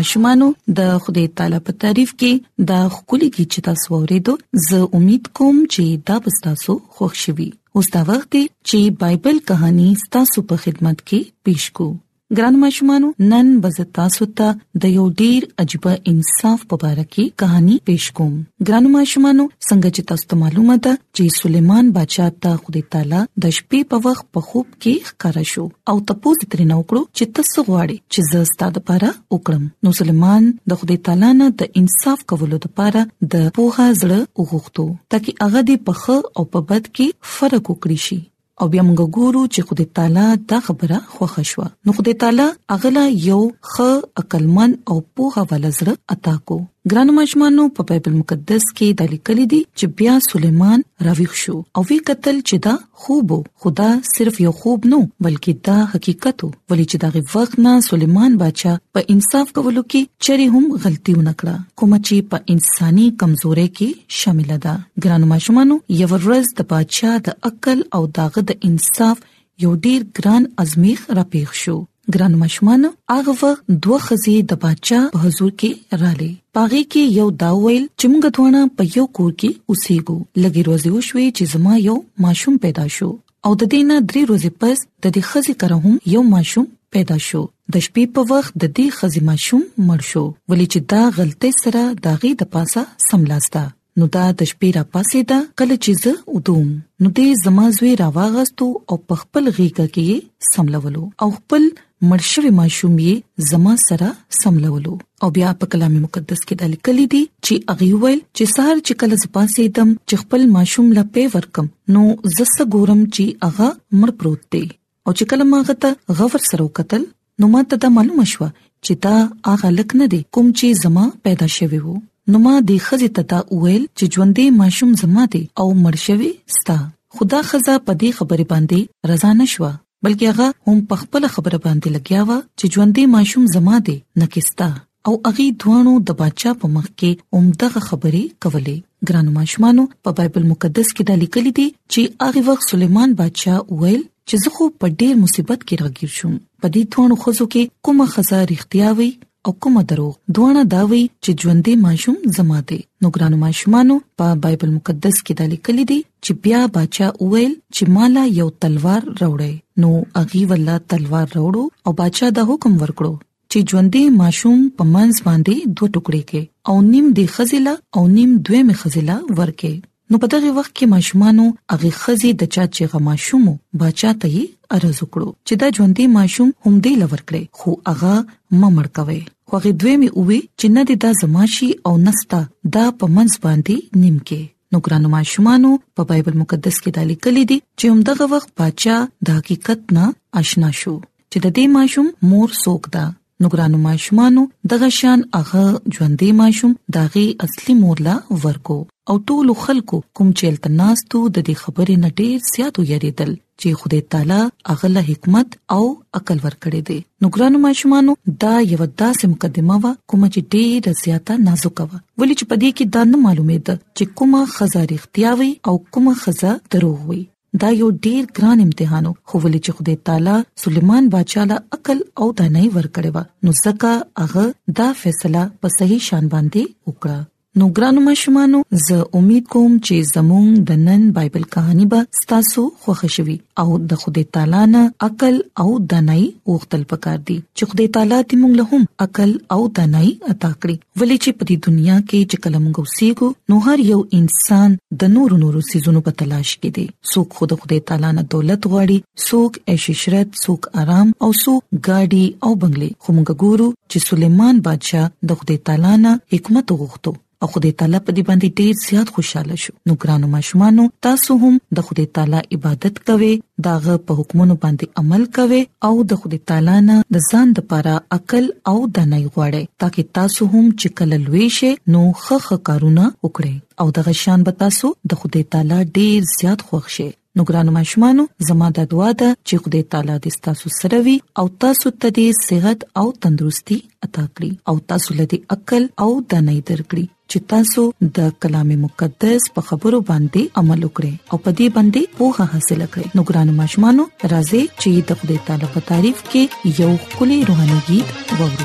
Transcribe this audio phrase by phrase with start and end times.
[0.00, 0.42] ماشومان
[0.78, 2.32] د خدای تعالی په تعریف کې
[2.70, 4.32] دا خولي کې چې تاسو ورېدو
[4.66, 7.32] زه امید کوم چې دا به تاسو خوښ شي
[7.78, 8.32] اوس دا وخت
[8.68, 11.94] چې بایبل کہانی تاسو په خدمت کې پېښ کوم
[12.36, 14.48] ګران مشمانو نن بز تاسو ته
[14.82, 18.34] د یو ډیر عجیب انصاف په اړه کې کہانی پېښ کوم
[18.66, 23.56] ګران مشمانو څنګه چې تاسو ته معلومه ده چې سليمان بادشاہ ته خدای تعالی د
[23.58, 27.58] شپې په وخت په خوب کې ښکارا شو او تاسو ترې نو کړو چې تاسو
[27.70, 32.62] غواړئ چې زه ستاسو لپاره وکړم نو سليمان د خدای تعالی نه د انصاف کولو
[32.66, 36.06] لپاره د پوها زړه وغوښتو ترڅو هغه د پخ
[36.38, 38.20] او په بد کې فرق وکړي شي
[38.62, 43.04] او بیا موږ ګورو چې خدای تعالی دا خبره خوښه شو نو خدای تعالی اغلا
[43.28, 43.38] یو
[43.72, 43.86] خ
[44.22, 46.56] عقلمن او پوهه ولزر عطا کو
[46.90, 51.82] ګرانو مجمنو په بېبل مقدس کې د لیکل دي چې بیا سليمان راويخ شو او
[51.90, 52.74] وی قتل چې دا
[53.06, 53.32] خوب
[53.64, 58.78] خدا صرف یو خوب نو بلکې دا حقیقت ولې چې دا وخت نه سليمان بادشاہ
[58.96, 64.50] په انصاف کولو کې چری هم غلطي ونکړه کوم چې په انساني کمزوري کې شامل
[64.66, 69.22] ده ګرانو مجمنو یو ورځ د بادشاہ د عقل او داغه د انصاف
[69.66, 71.78] یو ډیر ګران ازمیخ راپیښ شو
[72.14, 77.26] ګران مشمان هغه وخت دوه خزي د بادشاہ په حضور کې رالې پاغي کې یو
[77.42, 81.74] دا ویل چې موږ دونه په یو کور کې اوسېګو لګي روزي وشوي چې زما
[81.88, 81.96] یو
[82.26, 83.10] ماشوم پیدا شو
[83.46, 87.42] او د دې نه درې ورځې پس د دې خزي کرهم یو ماشوم پیدا شو
[87.74, 91.82] د شپې په وخت د دې خزي ماشوم مړ شو ولې چې دا غلطي سره
[92.08, 93.62] داغي د پاسه سملاستا
[94.00, 96.66] نو دا د شپې را پاسې دا کله چې زه ودوم
[97.02, 101.64] نو دې زما زوی راواغستو او په خپل غیګه کې سملولو او خپل
[102.08, 104.06] مرشوي ماشوم یې زما سره
[104.42, 104.92] سملولو
[105.26, 107.18] او بیا په کلام مقدس کې د لیکلي دي
[107.48, 111.66] چې اغي ویل چې سهار چې کله زپاسې دم چې خپل ماشوم لا په ورکم
[111.96, 112.04] نو
[112.36, 113.68] زس ګورم چې اغه
[114.04, 114.62] مر پروت دی
[115.06, 115.90] او چې کله ما غته
[116.22, 117.04] غفر سره قتل
[117.44, 118.40] نو ما ته معلومه شو
[118.84, 119.16] چې دا
[119.56, 121.96] اغه لک نه دی کوم چې زما پیدا شوی وو
[122.32, 126.78] نو ما د خزې تتا ویل چې ژوندې ماشوم زما دی او مرشوي ستا
[127.16, 129.72] خدا خزا په دې خبرې باندې رضا نشوه
[130.04, 134.68] بلکې هغه هم په خپل خبره باندې لګیا و چې ژوندې ماشوم زما دی نکستا
[135.10, 138.76] او اغي دوانو د بچا په مخ کې اومده خبرې کولې
[139.10, 142.00] ګرانو ماشومانو په بایبل مقدس کې دا لیکل دي چې
[142.30, 146.74] اغه وخت سليمان بادشاہ ویل چې زه خو په ډېر مصیبت کې راګیر شوم په
[146.74, 149.10] دې ټونو خوځو کې کومه خزار اختیاوي
[149.46, 154.26] او کومه دروغ دوانه دا وی چې ژوندې ماشوم زما دي نو ګرانو ماشومانو په
[154.42, 159.54] بایبل مقدس کې دا لیکل دي چې بیا بچا اویل چې مالا یو تلوار راوړې
[159.80, 159.90] نو
[160.22, 163.14] اغي ولا تلوار راوړو او بچا دا حکم ورکړو
[163.50, 168.30] چې ژوندې ماشوم په منځ باندې دوه ټوکړي کې او نیم دی خزله او نیم
[168.48, 169.72] دویمه خزله ورکې
[170.10, 173.52] نو په دغه وخت کې ماشومانو هغه خزي د چا چې غما شومو
[173.82, 174.44] بچا ته یې
[174.78, 178.14] ارزو کړو چې دا ژوندۍ ماشوم هم دې لور کړي خو هغه
[178.62, 182.40] ممړ کوي خو هغه دوی می وې چې نه دې دا زماشي او نستا
[182.78, 184.40] دا په منځ باندې نیمکه
[184.74, 185.70] نو ګرانو ماشومانو
[186.00, 188.96] په بایبل مقدس کې دالي کلی دي چې هم دغه وخت بچا
[189.30, 190.04] د حقیقت نه
[190.44, 190.96] آشنا شو
[191.30, 193.04] چې د دې ماشوم مور سوک دا
[193.44, 195.60] نو ګرانو ماشومانو دغه شان هغه
[195.96, 198.76] ژوندې ماشوم داغي اصلي مورلا ورکو
[199.14, 204.02] او ټول خلکو کوم چیلته ناستو د دې خبرې نه ډېر زیاتو یریدل چې خدای
[204.16, 204.40] تعالی
[204.72, 205.80] هغه له حکمت او
[206.20, 208.16] عقل ورکړي دي نو ګرانو ماشومانو
[208.46, 212.96] دا یو داسې مقدمه و کوم چې ډېر زیاته نازک و ولې چې پدې کې
[212.98, 217.22] دا نه معلومه ده چې کومه خزه اختیاوي او کومه خزه دروغ وي
[217.62, 222.26] دا یو ډیر ګران امتحان خو ولې چې خدای تعالی سليمان بادشاہ له عقل او
[222.42, 223.18] دانای ورکړې و
[223.48, 223.90] نو ځکه
[224.24, 224.44] هغه
[224.82, 227.18] دا فیصله په صحیح شان باندې وکړه
[227.58, 233.00] نو ګرانو مشمانو زه امید کوم چې زموږ د نن بایبل کہانی به تاسو خوښ
[233.14, 233.32] شي
[233.62, 236.20] او د خدای تعالی نه عقل او دانای
[236.52, 241.02] وغتل پکار دي چې خدای تعالی دې موږ له هم عقل او دانای عطا کړي
[241.02, 245.38] ولې چې په دې دنیا کې چې کلم غوسیګو نو هر یو انسان د نورو
[245.44, 250.28] نورو سيزونو په تلاش کې دي څوک خود خدای تعالی نه دولت غواړي څوک عیشرت
[250.44, 255.58] څوک آرام او څوک ګاډي او بنگلې خو موږ ګورو چې سليمان بادشاه د خدای
[255.70, 259.92] تعالی نه حکمت وغوښتو او خدای تعالی په دې باندې ډیر زیات خوشاله شو نو
[260.02, 263.28] ګرانو ماشومانو تاسو هم د خدای تعالی عبادت کوئ
[263.66, 268.50] داغه په حکمونو باندې عمل کوئ او د خدای تعالی نه د ځان لپاره عقل
[268.72, 273.88] او دنۍ غواړئ ترڅو تاسو هم چې کله لوي شئ نو خخ کارونه وکړئ او
[273.98, 277.06] د غشان به تاسو د خدای تعالی ډیر زیات خوښ شئ
[277.38, 281.46] نو ګرانو ماشومانو زموږ د دعا د چې خدای تعالی دې تاسو سره وي او
[281.66, 286.58] تاسو ته دې صحت او تندرستي عطا کړي او تاسو له دې عقل او دنۍ
[286.72, 287.82] درکړي چې تاسو
[288.18, 293.06] د کلام مقدس په خبرو باندې عمل وکړئ او په دې باندې پوهه حاصل کړئ
[293.20, 293.96] نو ګرانو ماشومان
[294.32, 296.42] راځي چې د خدای تعالی په تعریف کې
[296.84, 298.08] یو خولي روحاني गीत
[298.42, 298.64] وورو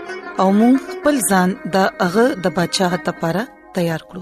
[0.39, 3.41] او موږ خپل ځان د هغه د بچاغ لپاره
[3.77, 4.21] تیار کړو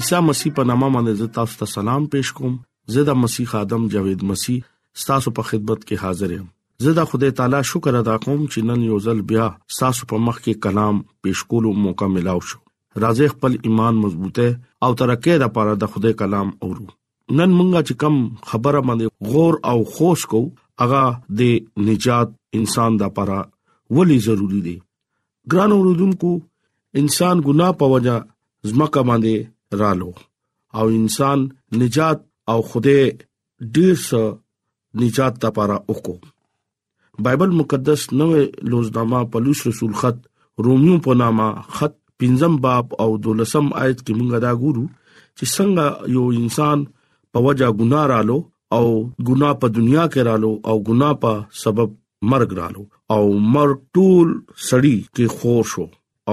[0.00, 2.54] عیسی مسیح په نامه باندې تاسو ته سلام پېښ کوم
[2.96, 4.68] زه د مسیح ادم جاوید مسیح
[5.10, 6.46] تاسو په خدمت کې حاضر یم
[6.84, 9.48] زه د خدای تعالی شکر ادا کوم چې نن یو ځل بیا
[9.80, 12.62] تاسو په مخ کې کلام پېښ کولو موقع ملو شو
[13.00, 14.46] راځي خپل ایمان مضبوطه
[14.88, 19.78] او ترقه لپاره د خدای کلام اورو نن مونږه چې کم خبره باندې غور او
[19.98, 20.42] خوش کو
[20.88, 21.04] اغا
[21.42, 21.52] د
[21.90, 23.44] نجات انسان د لپاره
[23.94, 24.76] ولی ضروری دی
[25.52, 26.30] ګران اوردونکو
[27.00, 28.16] انسان ګنا په وجا
[28.70, 29.34] زمکه باندې
[29.82, 30.10] رالو
[30.78, 31.38] او انسان
[31.82, 32.18] نجات
[32.54, 32.96] او خوده
[33.76, 34.22] ډیر څه
[35.02, 36.16] نجات لپاره وکړو
[37.26, 40.18] بایبل مقدس نوې لوزنامه پلوش رسول خط
[40.68, 44.84] روميو په نامه خط پنځم باب او دولسم آیت کې مونږه دا ګورو
[45.38, 46.78] چې څنګه یو انسان
[47.36, 48.38] په وجا ګنا رالو
[48.76, 48.86] او
[49.30, 51.30] ګنا په دنیا کې رالو او ګنا په
[51.62, 51.88] سبب
[52.32, 52.82] مرګ رالو
[53.14, 54.28] او مرګ ټول
[54.68, 55.84] سړی کې خور شو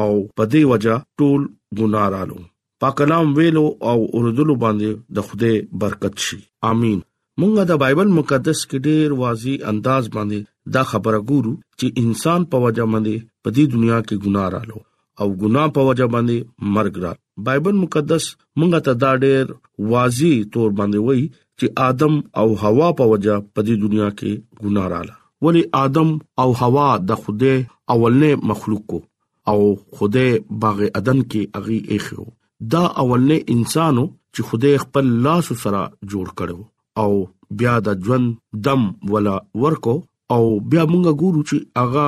[0.02, 1.42] او په دې وجہ ټول
[1.80, 2.38] ګنا رالو
[2.84, 5.52] پاک نام ویلو او اوردلو باندې د خوده
[5.84, 6.40] برکت شي
[6.72, 6.98] امين
[7.40, 10.40] مونږه د بایبل مقدس کې ډېر واضح انداز باندې
[10.76, 14.78] دا خبره ګورو چې انسان په وجہ باندې په دې دنیا کې ګنا رالو
[15.22, 16.38] او ګنا په وجہ باندې
[16.78, 17.14] مرګ را
[17.48, 18.24] بایبل مقدس
[18.60, 19.46] مونږه ته دا ډېر
[19.94, 21.26] واضح تور باندې وایي
[21.60, 22.14] چې ادم
[22.44, 24.32] او حوا په وجہ په دې دنیا کې
[24.66, 26.10] ګنا رااله ولی ادم
[26.42, 27.54] او حوا د خوده
[27.94, 28.90] اولنې مخلوق
[29.52, 29.58] او
[30.00, 30.26] خوده
[30.66, 32.26] باغ عدن کې اغي اخو
[32.76, 35.82] دا اولنې انسانو چې خوده خپل لاس سره
[36.12, 36.60] جوړ کړو
[37.02, 37.10] او
[37.62, 38.28] بیا د ژوند
[38.68, 39.34] دم ولا
[39.64, 39.96] ورکو
[40.36, 42.06] او بیا مونږ ګورو چې اغا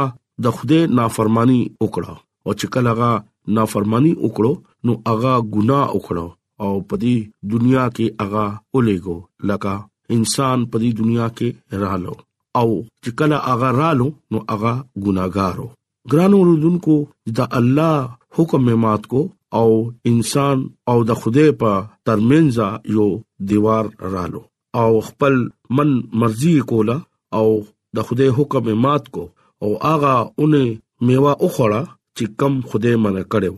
[0.48, 3.12] د خوده نافرمانی وکړه او چې کله اغا
[3.58, 4.52] نافرمانی وکړو
[4.90, 6.28] نو اغا ګناه وکړو
[6.62, 7.16] او په دې
[7.56, 9.18] دنیا کې اغا اولېګو
[9.52, 9.76] لکه
[10.20, 12.16] انسان په دې دنیا کې رااله
[12.62, 12.70] او
[13.04, 15.68] چې کله هغه رالو نو هغه ګناګارو
[16.12, 16.96] ګرانو رودونکو
[17.38, 17.96] دا الله
[18.36, 19.22] حکم مات کو
[19.60, 19.70] او
[20.10, 20.58] انسان
[20.90, 21.72] او د خوده په
[22.08, 22.56] ترمنځ
[22.96, 23.08] یو
[23.50, 24.42] دیوار رالو
[24.82, 25.36] او خپل
[25.78, 25.90] من
[26.22, 26.98] مرزي کولا
[27.38, 27.48] او
[27.96, 29.24] د خوده حکم مات کو
[29.64, 30.66] او هغه اونې
[31.08, 31.82] میوا اوخړه
[32.18, 33.56] چې کم خوده منه کړو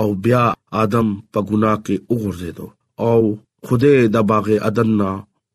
[0.00, 0.44] او بیا
[0.84, 2.66] ادم په ګناه کې وګرځیدو
[3.08, 3.20] او
[3.66, 5.08] خوده د باغ عدن نه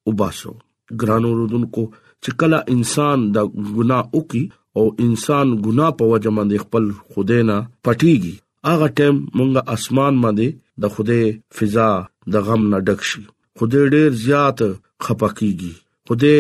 [0.08, 0.54] وباسو
[1.02, 1.84] ګرانو رودونکو
[2.24, 4.44] چې کله انسان د ګناه وکي
[4.78, 8.36] او انسان ګناه په وجه باندې خپل خوده نه پټيږي
[8.74, 10.48] اغه ټیم مونږه اسمان باندې
[10.86, 11.20] د خوده
[11.60, 11.90] فضا
[12.34, 13.24] د غم نه ډک شي
[13.60, 14.60] خوده ډیر زیات
[15.06, 15.74] خپکیږي
[16.10, 16.38] خوده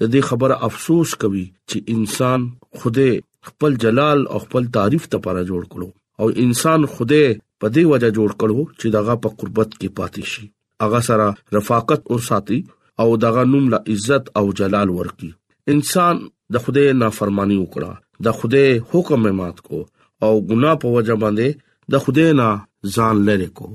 [0.00, 2.40] د دې خبره افسوس کوي چې انسان
[2.82, 3.08] خوده
[3.48, 5.88] خپل جلال او خپل تعریف ته پر جوړ کړو
[6.20, 7.22] او انسان خوده
[7.60, 10.44] په دې وجه جوړ کړو چې دغه په قربت کې پاتې شي
[10.86, 11.26] اغه سره
[11.58, 12.58] رفاقت او ساتي
[13.00, 15.30] او دغه نوم له عزت او جلال ورکي
[15.72, 16.16] انسان
[16.52, 17.90] د خوده نافرمانی وکړه
[18.24, 19.78] د خوده حکم مات کو
[20.24, 21.48] او ګناه په وجه باندې
[21.92, 22.48] د خوده نه
[22.96, 23.68] ځان لری کو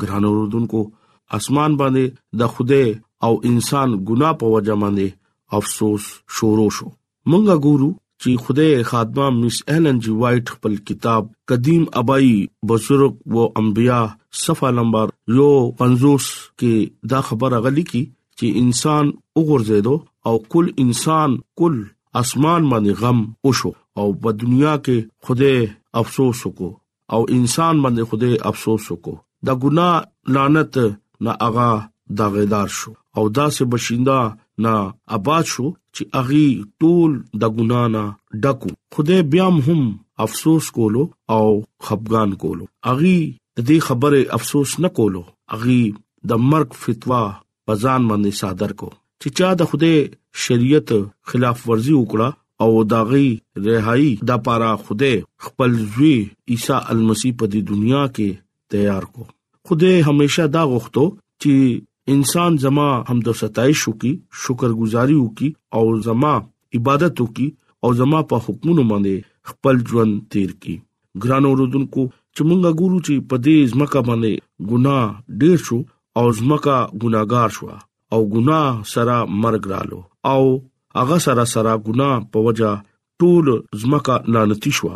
[0.00, 0.80] ګران اوردونکو
[1.38, 2.04] اسمان باندې
[2.40, 2.82] د خوده
[3.26, 5.08] او انسان ګناه په وجه باندې
[5.58, 6.04] افسوس
[6.36, 6.88] شروع شو
[7.30, 7.90] مونږه ګورو
[8.24, 12.32] چې خدای خادمه مس ایلن جی وایټ خپل کتاب قدیم ابای
[12.70, 14.00] بزرگ و انبیا
[14.44, 15.06] صفه نمبر
[15.38, 15.50] یو
[15.84, 16.26] 50
[16.58, 16.76] کې
[17.14, 18.02] دا خبره غلي کی
[18.38, 19.04] چې انسان
[19.38, 19.94] وګرځیدو
[20.26, 21.76] او کل انسان کل
[22.20, 25.54] اسمان باندې غم وشو او په دنیا کې خوده
[26.00, 26.70] افسوس وکاو
[27.14, 29.16] او انسان باندې خوده افسوس وکاو
[29.46, 29.94] دا ګناه
[30.34, 30.74] لعنت
[31.24, 31.70] نه اغا
[32.18, 34.20] داغدار شو او دا سه بشیندا
[34.62, 34.72] نه
[35.16, 36.48] آباد شو چې اغي
[36.82, 37.10] ټول
[37.42, 38.04] د ګنا نه
[38.44, 39.82] ډکو خوده بیا هم
[40.24, 41.02] افسوس کولو
[41.34, 41.46] او
[41.86, 43.18] خفغان کولو اغي
[43.56, 45.22] د دې خبره افسوس نه کولو
[45.56, 45.82] اغي
[46.30, 47.22] د مرګ فتوا
[47.66, 48.88] پزان باندې صادر کو
[49.20, 49.92] چې چا د خوده
[50.44, 50.88] شریعت
[51.32, 52.28] خلاف ورزي وکړه
[52.64, 53.28] او داغي
[53.66, 55.12] رهایی د پاره خوده
[55.48, 56.16] خپل ځوی
[56.52, 58.28] عیسی المسیح په دې دنیا کې
[58.74, 59.22] تیار کو
[59.66, 61.06] خوده همیشه دا غوښتو
[61.42, 61.54] چې
[62.14, 64.12] انسان زما حمد او ستایش وکي
[64.44, 65.48] شکرګزاري وکي
[65.80, 66.32] او زما
[66.78, 67.48] عبادت وکي
[67.86, 69.14] او زما په حکمونو باندې
[69.50, 70.76] خپل ژوند تیر کړي
[71.26, 72.02] ګرانو رودونکو
[72.34, 74.32] چې مونږه ګورو چې په دې ځمکه باندې
[74.70, 75.06] ګناه
[75.40, 75.78] ډېر شو
[76.18, 77.66] او زمکا ګناګار شو
[78.14, 80.00] او ګناه سره مرګ رالو
[80.32, 80.42] او
[81.00, 82.72] هغه سره سره ګناه په وجا
[83.20, 83.46] ټول
[83.80, 84.86] زمکا لعنتی شو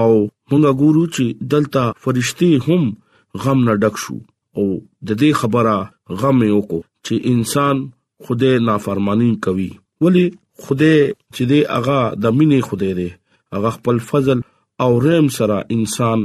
[0.00, 0.10] او
[0.50, 2.82] مونږه ګورو چې دلته فرشتي هم
[3.42, 4.16] غم نه ډک شو
[4.56, 4.64] او
[5.06, 5.76] د دې خبره
[6.20, 7.76] غم یو کو چې انسان
[8.24, 9.70] خوده نافرمانی کوي
[10.04, 10.26] ولی
[10.62, 10.94] خوده
[11.34, 13.10] چې دې هغه د مینې خوده دې
[13.54, 14.38] هغه خپل فضل
[14.84, 16.18] او رحم سره انسان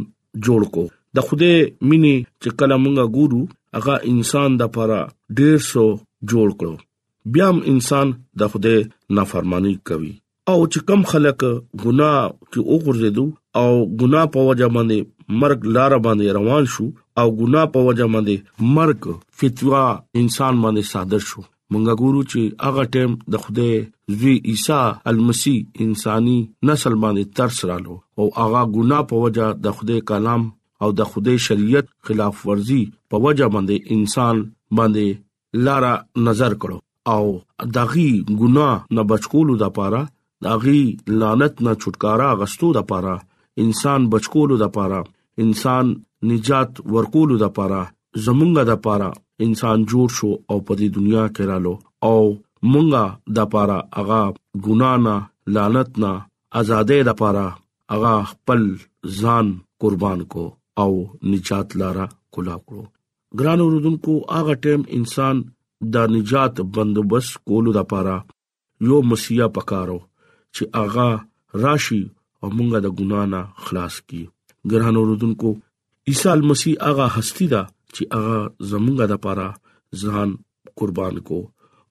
[0.46, 0.84] جوړ کو
[1.16, 1.52] د خوده
[1.90, 3.42] مینې چې کله مونږه ګورو
[3.78, 5.02] هغه انسان د پاره
[5.40, 5.84] ډیر سو
[6.32, 6.76] جوړ کړو
[7.36, 8.06] بیا هم انسان
[8.42, 8.74] د خوده
[9.20, 10.12] نافرمانی کوي
[10.52, 11.40] او چې کم خلک
[11.84, 13.26] ګناه کې وګرځیدو
[13.62, 14.98] او ګناه په وجه باندې
[15.44, 16.86] مرګ لار باندې روان شو
[17.20, 18.36] او ګناه په وجه باندې
[18.78, 19.02] مرګ
[19.40, 19.86] فتوا
[20.24, 23.70] انسان باندې صادر شو مونږ ګورو چې هغه ټیم د خوده
[24.22, 24.82] زوی عیسی
[25.12, 26.38] المسی انساني
[26.70, 30.52] نسل باندې ترس رالو او هغه ګناه په وجه د خوده کلام
[30.84, 32.82] او د خوده شریعت خلاف ورزي
[33.14, 34.38] په وجه باندې انسان
[34.78, 35.94] باندې لارا
[36.28, 36.78] نظر کړو
[37.14, 37.24] او
[37.78, 40.02] داغي ګناه نه بچکولو د پاره
[40.48, 40.82] داغي
[41.24, 43.16] لعنت نه چھٹکارا غستو د پاره
[43.66, 45.02] انسان بچکولو د پاره
[45.46, 45.92] انسان
[46.32, 47.82] نجات ورکولو د پاره
[48.30, 49.10] زمونږه د پاره
[49.50, 51.76] انسان جوړ شو او په دې دنیا کې رالو
[52.10, 54.22] او مونږه د پاره هغه
[54.70, 55.16] ګنا نه
[55.60, 56.12] لعنت نه
[56.64, 57.46] ازادې د پاره
[57.94, 58.66] هغه خپل
[59.22, 60.48] ځان قربان کو
[60.82, 60.94] او
[61.32, 62.84] نجات لاره کلا کړو
[63.40, 65.36] ګران اوردونکو هغه ټیم انسان
[65.94, 68.16] د نجات بندوبست کولو لپاره
[68.90, 70.00] یو مسیح پکارو
[70.56, 71.08] چې هغه
[71.66, 72.02] راشي
[72.42, 74.22] او مونږه د ګنا نه خلاص کی
[74.72, 75.50] ګران اوردونکو
[76.10, 77.64] عیسی مسیح هغه هستی دا
[77.96, 78.40] چې هغه
[78.70, 79.48] زمونږه د لپاره
[80.04, 80.30] ځان
[80.80, 81.40] قربان کو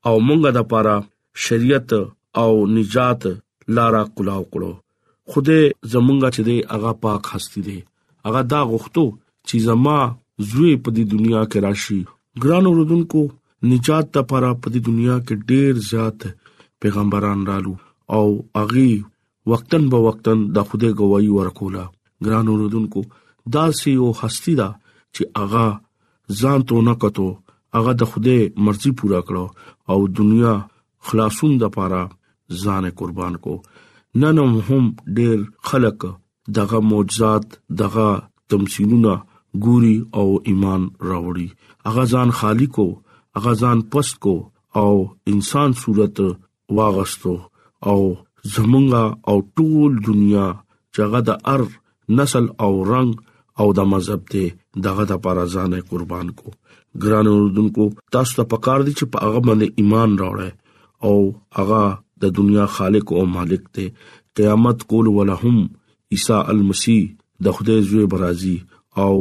[0.08, 0.94] او مونږه د لپاره
[1.48, 1.90] شریعت
[2.42, 3.22] او نجات
[3.78, 4.72] لارا کلاو کړو
[5.30, 5.58] خوده
[5.92, 7.78] زمونږه چې دی هغه پاک هستی دی
[8.26, 9.04] هغه دا غوښتو
[9.48, 9.98] چې زما
[10.50, 12.00] زوی په دې دنیا کې راشي
[12.42, 13.20] ګران اوردونکو
[13.72, 16.18] نجات لپاره په دې دنیا کې ډېر زیات
[16.80, 17.74] پیغمبران رالو
[18.16, 18.26] او
[18.62, 18.90] اغي
[19.50, 21.84] وقتن به وقتن د خوده گواہی ورکولا
[22.26, 23.00] ګران اوردونکو
[23.54, 24.68] دا سی او هستی دا
[25.14, 25.66] چې اغا
[26.40, 27.26] ځان ته نه کتو
[27.78, 29.44] اغا د خوده مرزي پورا کړو
[29.90, 30.54] او دنیا
[31.06, 32.00] خلاصون د لپاره
[32.62, 33.54] ځان قربان کو
[34.20, 34.36] نن
[34.68, 34.84] هم
[35.16, 36.00] ډېر خلک
[36.56, 37.44] دغه معجزات
[37.80, 39.12] دغه تمثيلونه
[39.64, 41.48] ګوري او ایمان راوړي
[41.88, 42.86] هغه ځان خالق کو
[43.36, 44.34] هغه ځان پست کو
[44.82, 44.92] او
[45.32, 46.20] انسان صورت
[46.78, 47.34] واغستو
[47.90, 47.98] او
[48.54, 50.46] زمونږه او ټول دنیا
[50.96, 51.62] چغه د ار
[52.20, 53.10] نسل او رنگ
[53.60, 54.44] او د مذهب ته
[54.88, 56.48] دغه د پارازانه قربان کو
[57.04, 60.52] ګران اوردونکو تاسو ته پکار دي چې په هغه باندې ایمان راوړی
[61.08, 61.18] او
[61.58, 61.82] هغه
[62.22, 63.84] د دنیا خالق او مالک ته
[64.40, 65.58] قیامت کول ولهم
[66.14, 67.02] عیسی المسیح
[67.44, 68.56] د خدای زوی برازي
[69.02, 69.12] او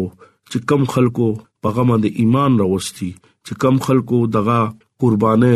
[0.52, 1.26] چې کم خلکو
[1.66, 3.10] پیغام د ایمان راوستي
[3.48, 4.56] چې کم خلکو دغه
[5.04, 5.52] قربانه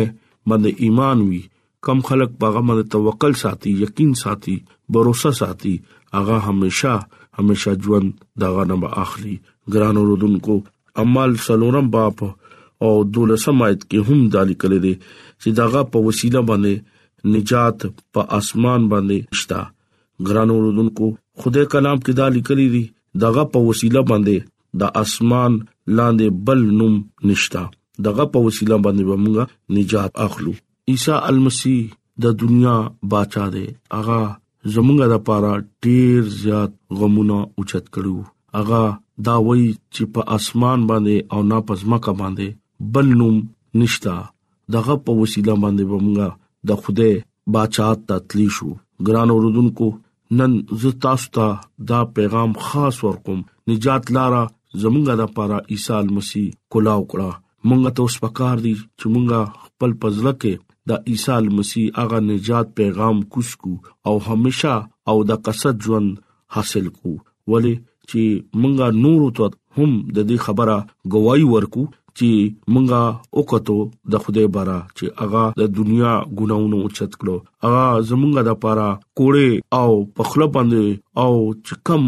[0.50, 1.40] باندې ایمان وي
[1.88, 4.56] کم خلک پیغام د توکل ساتي یقین ساتي
[4.96, 5.74] باور ساتي
[6.18, 6.94] هغه همیشا
[7.40, 8.14] همیشا ژوند
[8.46, 9.34] دغه نه به اخلي
[9.74, 10.58] ګران اوردونکو
[11.04, 16.46] عمل سلورم باپ او دولسم آیت کې هم دالی کړی دی چې دغه په وسیله
[16.50, 19.62] باندې نجات په اسمان باندې شتا
[20.28, 21.06] ګرانو رودونکو
[21.40, 22.84] خدای کلام کې دا لیکلي دي
[23.22, 24.36] دغه په وسیله باندې
[24.80, 25.52] د اسمان
[25.98, 26.94] لاندې بل نوم
[27.30, 27.62] نشتا
[28.06, 29.38] دغه په وسیله باندې موږ
[29.78, 30.52] نجات اخلو
[30.92, 31.76] عیسی المسی
[32.26, 32.76] د دنیا
[33.12, 33.66] بچا دی
[34.00, 34.20] اغا
[34.74, 35.52] زمونږه د پاره
[35.86, 38.16] ډیر زیات غمونه اوچت کړو
[38.62, 38.84] اغا
[39.28, 42.46] دا وای چې په اسمان باندې او نه پزما کا باندې
[42.96, 43.36] بل نوم
[43.82, 44.14] نشتا
[44.76, 47.10] دغه په وسیله باندې موږ د خوده
[47.54, 48.70] بچات تتلی شو
[49.08, 49.86] ګران اوردونکو
[50.36, 51.46] نن زه تاسو ته
[51.88, 54.44] دا پیغام خاص ورکوم نجات لارا
[54.82, 57.30] زمونږه د پاره عیسی مسیح کولاو کړه
[57.70, 60.52] مونږ ته اوس پکار دي چې مونږه خپل پزله کې
[60.88, 63.72] د عیسی مسیح هغه نجات پیغام کوشکو
[64.06, 64.74] او همیشا
[65.10, 66.14] او د قصد ژوند
[66.54, 67.12] حاصل کو
[67.52, 67.74] ولی
[68.12, 68.22] چې
[68.62, 70.78] مونږه نور ته هم د دې خبره
[71.14, 71.84] گواہی ورکو
[72.18, 72.28] چې
[72.72, 73.02] مونږه
[73.38, 73.78] وکړو
[74.14, 77.36] د خدای بارا چې اغا د دنیا ګناونو اوچت کړو
[77.68, 78.86] اغا زمونږه د پاره
[79.18, 79.50] کوړې
[79.80, 80.84] او پخله باندې
[81.22, 81.32] او
[81.70, 82.02] چکم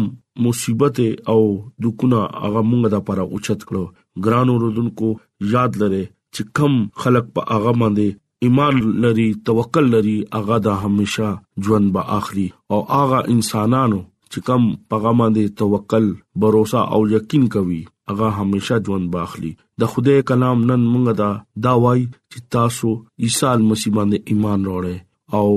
[0.45, 0.95] مصیبت
[1.33, 1.39] او
[1.85, 3.83] دکونه اغا مونږه د پاره اوچت کړو
[4.27, 5.07] ګرانو رودونکو
[5.55, 6.01] یاد لره
[6.35, 6.73] چې کم
[7.05, 11.29] خلق په اغا باندې ایمان لري توکل لري اغا د همیشا
[11.67, 16.09] ژوند به اخري او اغا انسانانو چې کم پیغام دي توکل
[16.41, 21.31] باور او یقین کوي هغه هميشه ژوند باخلي د خدای کلام نن مونږه دا
[21.63, 22.89] دا وای چې تاسو
[23.23, 24.97] عیسی مسیح باندې ایمان راوړې
[25.37, 25.47] او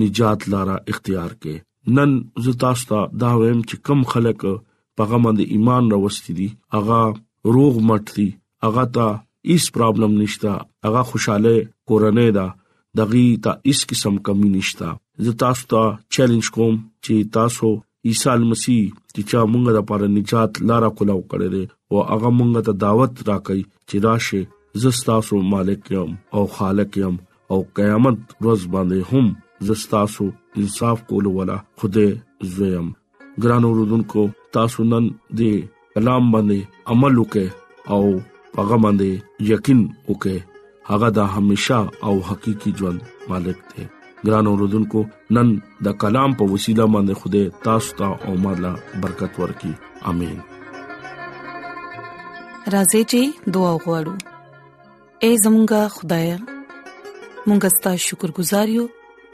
[0.00, 1.56] نجات لاره اختیار کړئ
[1.96, 2.10] نن
[2.44, 4.40] زه تاسو ته دا وایم چې کم خلک
[4.98, 7.00] پیغام باندې ایمان راوستي دي هغه
[7.54, 8.28] روغ مټ دي
[8.64, 9.06] هغه ته
[9.50, 10.52] هیڅ پرابلم نشتا
[10.84, 11.54] هغه خوشاله
[11.88, 12.46] کورنۍ ده
[12.98, 14.90] دغه ته هیڅ قسم کمی نشتا
[15.24, 15.82] زه تاسو ته
[16.14, 17.68] چیلنج کوم چې تاسو
[18.08, 18.82] عیسی مسیح
[19.28, 23.62] چې موږ د پاره نجات لارا کولاو کړی دی او هغه موږ ته دعوت راکړي
[23.88, 24.40] چې راشه
[24.84, 27.14] زستاسو مالک یم او خالق یم
[27.50, 29.26] او قیامت ورځ باندې هم
[29.70, 30.24] زستاسو
[30.62, 32.06] انصاف کول ولا خوده
[32.54, 32.88] زویم
[33.44, 34.22] ګران اوردونکو
[34.58, 35.04] تاسو نن
[35.40, 35.54] دې
[35.98, 36.60] کلام باندې
[36.94, 37.46] عمل وکې
[37.94, 38.02] او
[38.58, 39.10] هغه باندې
[39.52, 40.36] یقین وکې
[40.94, 43.00] هغه د همیشا او حقيقي ژوند
[43.34, 43.84] مالک دی
[44.26, 45.00] ګران اوردونکو
[45.36, 45.48] نن
[45.86, 48.72] د کلام په وسیله باندې خوده تاسو ته او مالا
[49.04, 49.72] برکت ورکړي
[50.10, 50.36] امين
[52.74, 53.20] راځي چې
[53.56, 54.14] دعا وغوړو
[55.26, 56.28] اے زمونږ خدای
[57.48, 58.86] مونږ ستاسو شکر گزار یو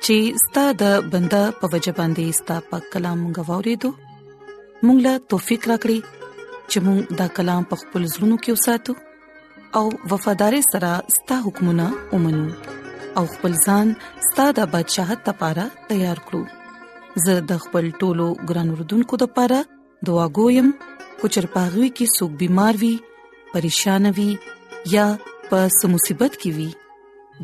[0.04, 3.90] چې ستاسو د بندا په وجبان دي ستاسو په کلام غوورې دو
[4.84, 5.98] مونږ لا توفيق راکړي
[6.70, 8.92] چې مونږ دا کلام په خپل زړونو کې وساتو
[9.80, 12.44] او وفادار سره ستاسو حکمونه ومنو
[13.20, 13.86] او خپل ځان
[14.26, 16.42] ستاده بدشاہت لپاره تیار کړو
[17.26, 19.58] زه د خپل ټولو ګران وردونکو لپاره
[20.10, 20.70] دعا کوم
[21.22, 22.92] کو چرپاغوي کې سګ بيمار وي
[23.52, 24.28] پریشان وي
[24.94, 25.04] یا
[25.50, 26.68] په سمصيبت کې وي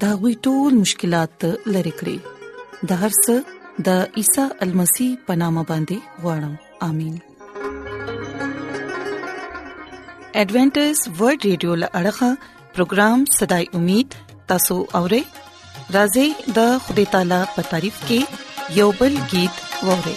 [0.05, 1.45] دا غوي ټول مشکلات
[1.79, 3.57] لری کړی د هر څه
[3.89, 6.55] د عیسی المسی پنامه باندې وړم
[6.91, 7.17] امين
[10.41, 10.89] ایڈونچر
[11.21, 12.31] ورلد رادیو لړغا
[12.79, 14.09] پروگرام صداي امید
[14.53, 15.23] تاسو اورئ
[15.97, 18.19] راځي د خدای تعالی په تعریف کې
[18.81, 19.55] یوبل गीत
[19.89, 20.17] ووري